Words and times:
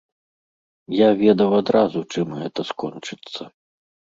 Я 0.99 1.09
ведаў 1.23 1.49
адразу, 1.61 1.99
чым 2.15 2.27
гэта 2.41 2.61
скончыцца. 2.71 3.41